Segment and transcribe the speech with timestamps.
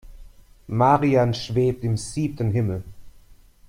[0.67, 2.81] Marian schwebt im siebten Himmel.